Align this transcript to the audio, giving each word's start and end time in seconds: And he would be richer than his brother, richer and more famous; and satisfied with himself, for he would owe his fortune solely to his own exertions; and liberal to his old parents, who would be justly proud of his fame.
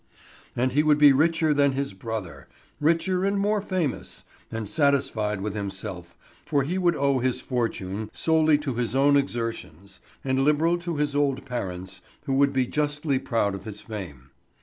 And 0.55 0.73
he 0.73 0.81
would 0.81 0.97
be 0.97 1.13
richer 1.13 1.53
than 1.53 1.73
his 1.73 1.93
brother, 1.93 2.47
richer 2.79 3.23
and 3.23 3.37
more 3.39 3.61
famous; 3.61 4.23
and 4.51 4.67
satisfied 4.67 5.41
with 5.41 5.53
himself, 5.53 6.17
for 6.43 6.63
he 6.63 6.79
would 6.79 6.95
owe 6.95 7.19
his 7.19 7.39
fortune 7.39 8.09
solely 8.11 8.57
to 8.57 8.73
his 8.73 8.95
own 8.95 9.15
exertions; 9.15 10.01
and 10.23 10.43
liberal 10.43 10.79
to 10.79 10.95
his 10.97 11.15
old 11.15 11.45
parents, 11.45 12.01
who 12.23 12.33
would 12.33 12.51
be 12.51 12.65
justly 12.65 13.19
proud 13.19 13.53
of 13.53 13.63
his 13.65 13.79
fame. 13.81 14.31